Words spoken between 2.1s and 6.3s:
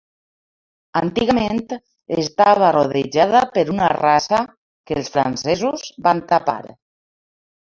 estava rodejada per una rasa que els francesos van